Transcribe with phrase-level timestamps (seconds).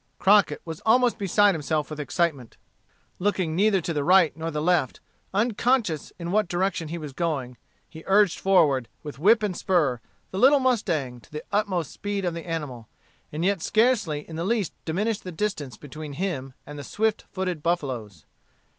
[0.17, 2.57] Crockett was almost beside himself with excitement.
[3.19, 4.99] Looking neither to the right nor the left,
[5.31, 7.55] unconscious in what direction he was going,
[7.87, 10.01] he urged forward, with whip and spur,
[10.31, 12.89] the little mustang, to the utmost speed of the animal,
[13.31, 17.61] and yet scarcely in the least diminished the distance between him and the swift footed
[17.61, 18.25] buffaloes.